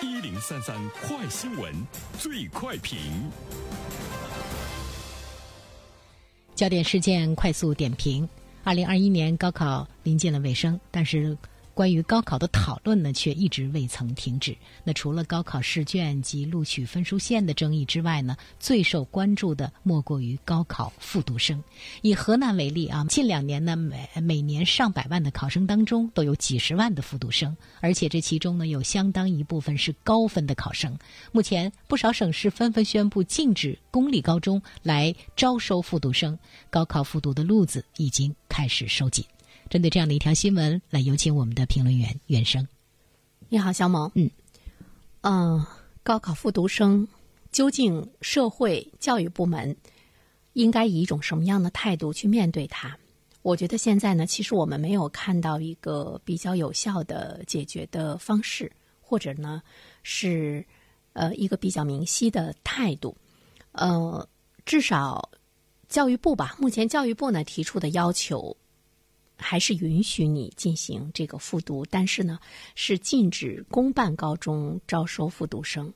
[0.00, 1.74] 一零三三快新闻，
[2.18, 2.98] 最快评。
[6.54, 8.28] 焦点事件快速点评：
[8.62, 11.36] 二零二一年高考临近了尾声，但是。
[11.78, 14.56] 关于高考的讨论呢，却一直未曾停止。
[14.82, 21.62] 那除了高考试卷及录取分数线的争议之外呢，最受关注的莫过于高考复读生。
[22.02, 30.98] 以河南为例啊，近两年呢，每每年上百万的考生当中，都有几十万的复读生，而且这其中呢，有相当一部分是高分的考生。
[31.30, 36.36] 目前，不少省市纷纷宣布禁止公立高中来招收复读生，
[36.70, 39.24] 高考复读的路子已经开始收紧。
[39.68, 42.66] 针对这样的一条新闻，来有请我们的评论员袁生。
[43.50, 44.10] 你好，小猛。
[44.14, 44.30] 嗯，
[45.20, 45.66] 嗯，
[46.02, 47.06] 高考复读生，
[47.52, 49.76] 究竟社会教育部门
[50.54, 52.96] 应该以一种什么样的态度去面对它？
[53.42, 59.62] 我觉得现在呢，其实我们没有看到一个比较有效的解决的方式，或者呢
[60.02, 60.64] 是
[61.12, 63.14] 呃一个比较明晰的态度。
[63.72, 64.26] 呃，
[64.64, 65.30] 至少
[65.88, 68.56] 教育部吧，目前教育部呢提出的要求。
[69.38, 72.38] 还是允许你进行这个复读，但是呢，
[72.74, 75.92] 是禁止公办高中招收复读生。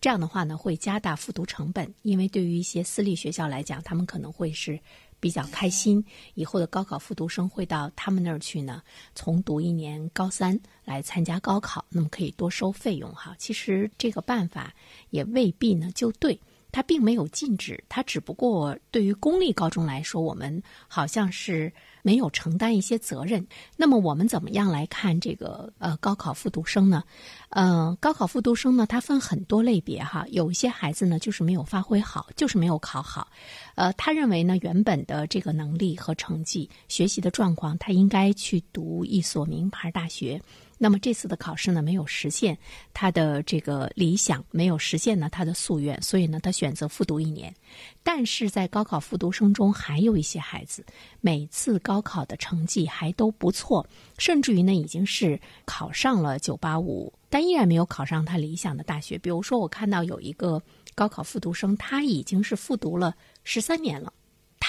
[0.00, 4.80] 这样的话呢，会加大复读成本，因为对于一些私立学校来讲，他们可能会是
[5.20, 6.02] 比较开心，
[6.34, 8.82] 以后的高考复读生会到他们那儿去呢，
[9.14, 13.36] 重读一年高三来参加高考，那么可以多收费用哈。
[13.38, 14.74] 其实这个办法
[15.10, 16.40] 也未必呢就对。
[16.72, 23.46] 它并没有禁止，它只不过对于公立高中来说，我们好像是没有承担一些责任。
[23.76, 27.02] 那么我们怎么样来看这个呃高考复读生呢？
[27.50, 30.24] 呃，高考复读生呢，它分很多类别哈。
[30.30, 33.28] 有一些孩子呢，就是没有发挥好，就是没有考好。
[33.74, 40.40] 呃，他认为呢，原本的这个能力和成绩、学习的状况，他应该去读一所名牌大学。
[40.82, 42.56] 那么这次的考试呢，没有实现
[42.94, 47.54] 他的这个理想，没有实现呢他的夙愿，所以呢，他选择复读一年。
[48.02, 50.82] 但是在高考复读生中，还有一些孩子，
[51.20, 59.18] 每次高考的成绩还都不错，甚至于呢，已经是考上了九八五，但依然没有考上他理想的大学。
[59.18, 60.62] 比如说，我看到有一个
[60.94, 64.10] 高考复读生，他已经是复读了十三年了。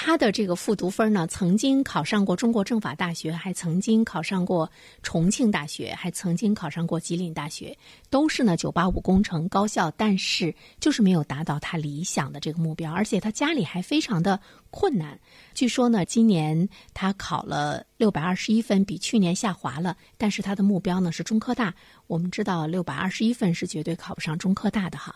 [0.04, 4.68] 他的这个复读分呢，曾经考上过中国政法大学，还曾经考上过
[5.04, 7.78] 重庆大学，还曾经考上过吉林大学，
[8.10, 14.40] 都是呢九八五工程高校，但是就是没有达到他理想的这个目标，而且他家里还非常的
[14.72, 15.20] 困难。
[15.54, 21.74] 据说呢，今年他考了六百二十一分，比去年下滑了，但是他的目标呢是中科大。
[22.08, 25.16] 我们知道六百二十一分是绝对考不上中科大的哈，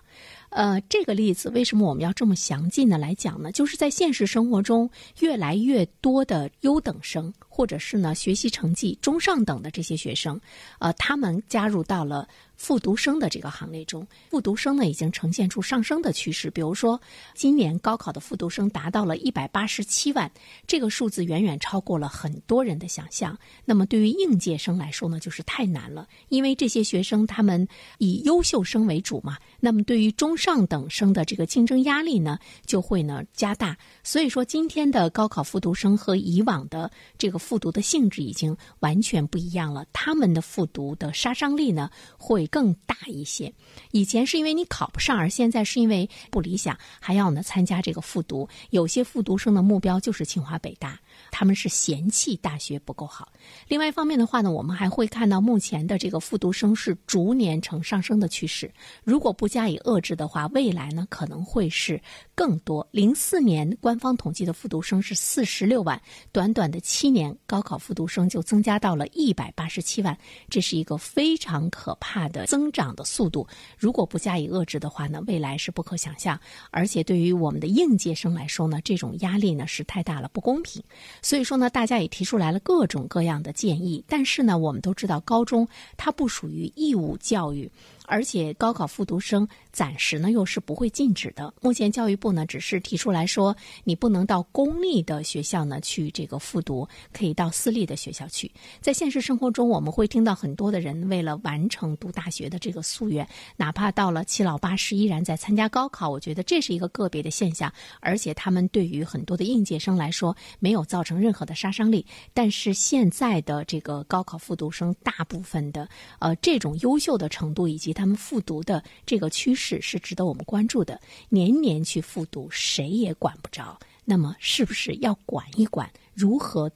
[0.49, 3.51] 呃，这个例子为什么我们要这么详尽的来讲呢？
[3.51, 4.89] 就是在现实生活中，
[5.19, 10.39] 越来越多的优等生，或者是呢学习成绩中上等的这些学生，
[10.79, 12.27] 呃，他们加入到了。
[12.57, 16.49] 复读生的这个行列中，复读生呢已经呈现出上升的趋势。
[16.49, 16.99] 比如说，
[17.33, 20.31] 今年高考的复读生达到了一百八十七万，
[20.65, 23.37] 这个数字远远超过了很多人的想象。
[23.65, 27.67] 那么对于应届生来说呢，就是太难了，因为这些学生他们
[27.97, 29.37] 以优秀生为主嘛。
[29.59, 33.77] 那么对于中上等生的这个竞争压力呢，就会呢加大。
[34.03, 39.85] 所以说，今天的高考复读生和以往的这个复读的性质已经完全不一样了。
[39.91, 43.51] 他们的复读的杀伤力呢会，更大一些。
[43.91, 48.47] 以前是因为你考不上，而现在是因为不理想，还要呢参加这个复读。
[48.69, 50.99] 有些复读生的目标就是清华北大，
[51.31, 53.31] 他们是嫌弃大学不够好。
[53.67, 58.71] 另外一方面的话呢，我们还会看到目前的这个复读生是逐年呈上升的趋势。
[59.03, 62.01] 如果不加以遏制的话，未来呢可能会是
[62.33, 62.85] 更多。
[62.91, 66.01] 零四年官方统计的复读生是四十六万，
[66.31, 70.17] 短短的七年，高考复读生就增加到了一百八十七万，
[70.49, 72.34] 这是一个非常可怕的。
[72.35, 73.47] 的增长的速度，
[73.77, 76.37] 如果不加以遏制的话呢，未来是不可想象。
[76.69, 80.83] 而且对于我们的应届生来说呢，这种压力呢是太大了，不公平。
[81.21, 84.03] 所以说呢，大家也提出来了各种各样的建议。
[84.07, 87.71] 但是呢，我们都知道高中它不属于义务教育。
[88.07, 91.53] 而且高考复读生暂时呢又是不会禁止的。
[91.61, 98.51] 目前教育部呢只是提出来说，你不能到公立的学校呢去这个复读，可以到私立的学校去。
[98.81, 106.09] 在现实生活中，我们会听到很多的人为了完成读大学的这个夙愿，哪怕到了七老八十依然在参加高考。
[106.09, 112.05] 我觉得这是一个个别的现象，而且他们对于很多的应届生来说没有造成任何的杀伤力。
[112.33, 115.87] 但是现在的这个高考复读生，大部分的
[116.19, 121.01] 呃这种优秀的程度以及他们复读的这个趋势是值得我们关注的。
[121.29, 123.79] 年年去复读，谁也管不着。
[124.03, 125.89] 那么，是不是要管一管？
[126.13, 126.69] 如何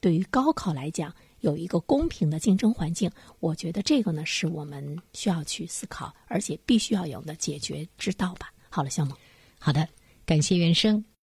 [0.00, 3.10] 对于高考来讲有一个公平的竞争环境。
[3.40, 8.52] 我觉得这个呢，是我们需要去思考，而且必须要有的解决之道吧。
[8.68, 9.16] 好了，肖萌，
[9.58, 9.88] 好的，
[10.26, 11.04] 感谢原生。